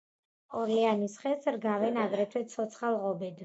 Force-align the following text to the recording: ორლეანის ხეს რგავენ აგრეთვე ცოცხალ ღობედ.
ორლეანის 0.61 1.19
ხეს 1.25 1.47
რგავენ 1.57 2.03
აგრეთვე 2.07 2.45
ცოცხალ 2.55 3.01
ღობედ. 3.07 3.37